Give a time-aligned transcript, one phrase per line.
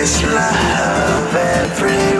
[0.00, 2.19] This love everywhere.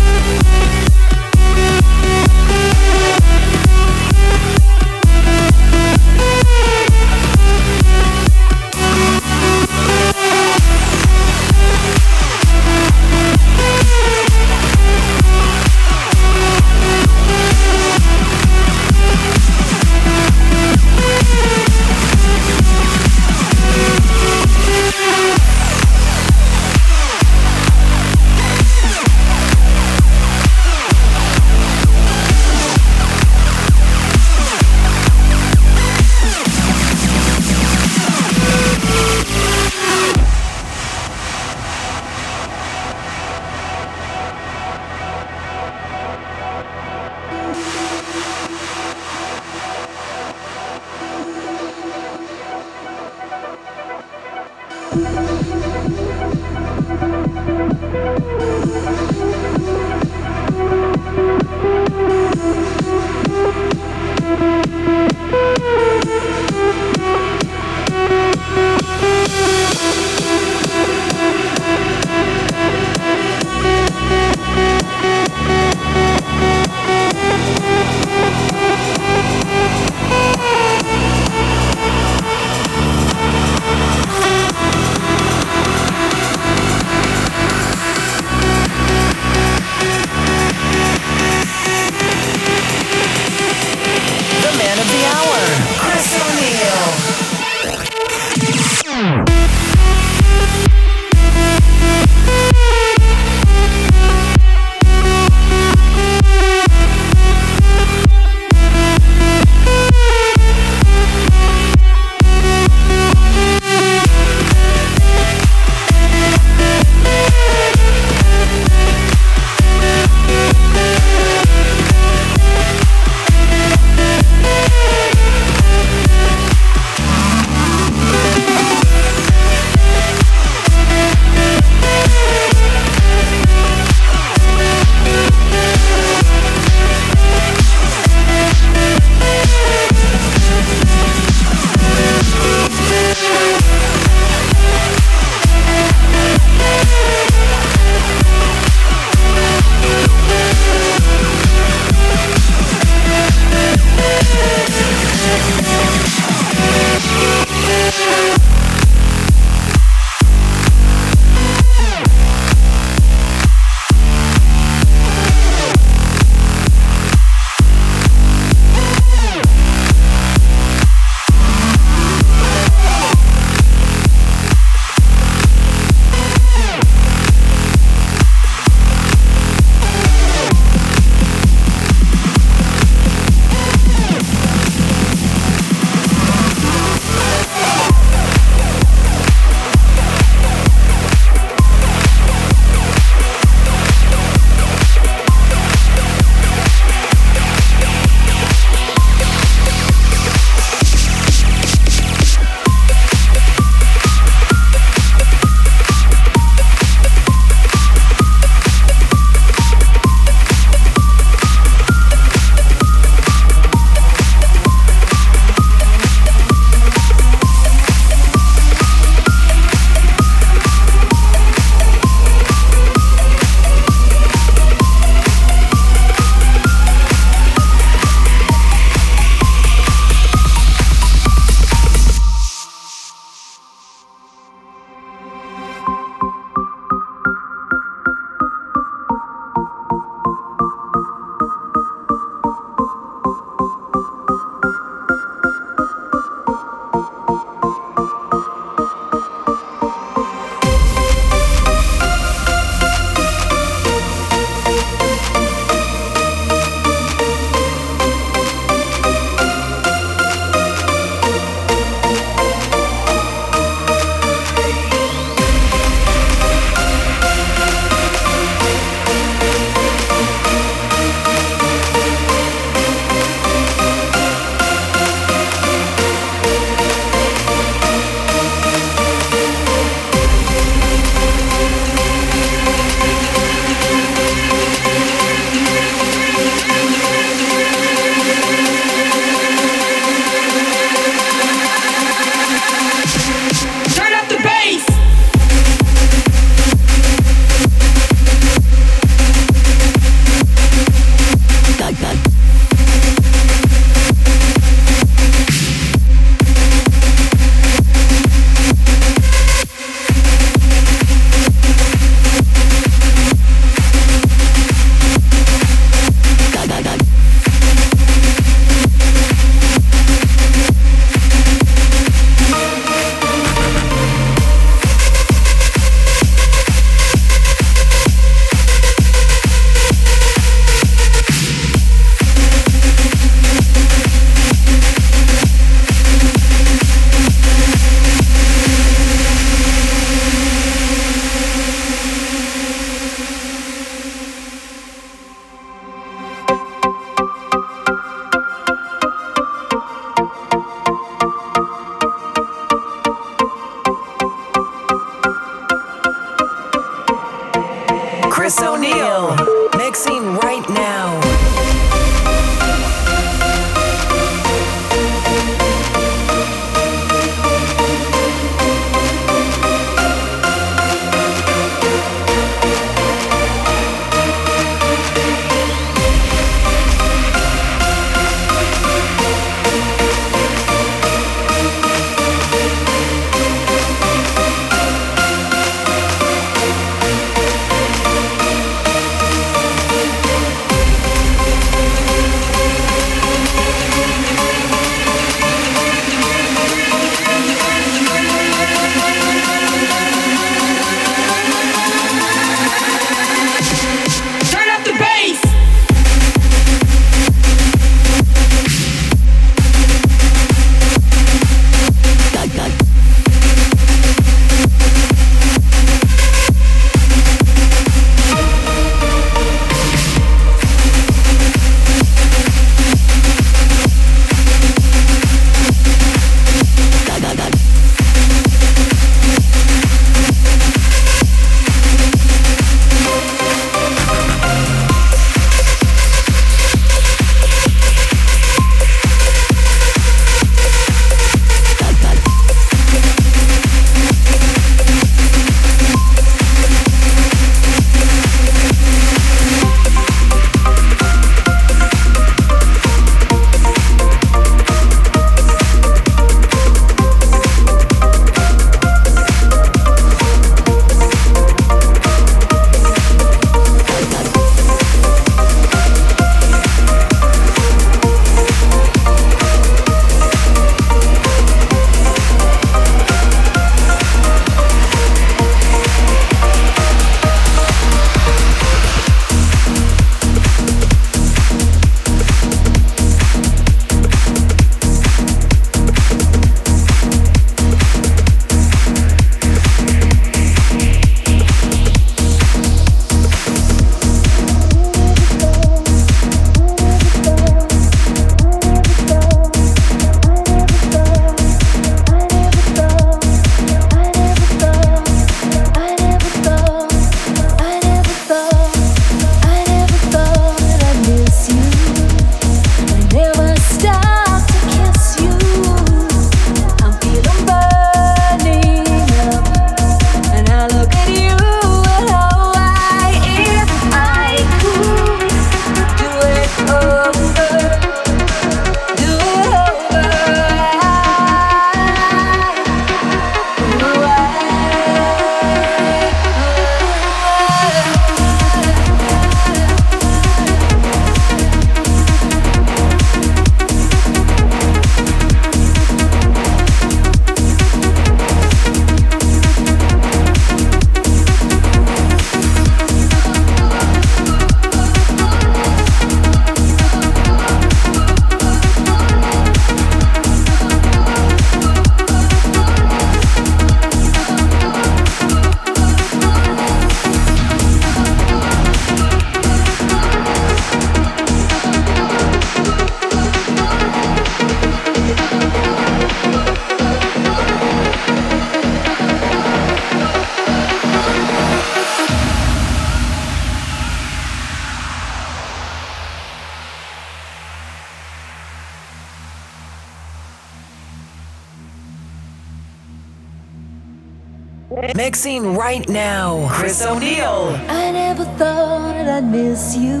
[595.70, 597.54] Right now, Kris O'Neil.
[597.68, 600.00] I never thought I'd miss you.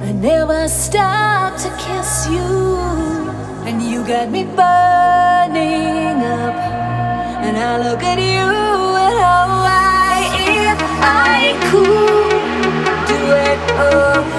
[0.00, 2.78] I never stopped to kiss you.
[3.66, 6.54] And you got me burning up.
[7.42, 8.46] And I look at you
[9.06, 10.22] and how I,
[10.70, 13.58] if I could do it
[13.90, 14.33] over.